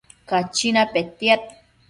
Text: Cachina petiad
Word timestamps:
Cachina 0.29 0.87
petiad 0.91 1.41